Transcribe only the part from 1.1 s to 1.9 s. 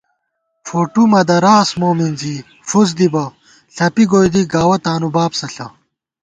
مہ دراس مو